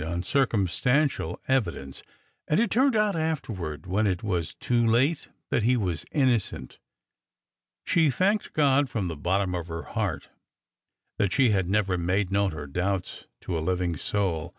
[0.01, 2.01] —on circumstantial evidence,
[2.47, 6.07] and it had turned out after ward, when it was too late, that he was
[6.11, 6.79] innocent.
[7.85, 10.29] She thanked God from the bottom of her heart
[11.19, 14.49] that she had never made known her doubts to a living soul.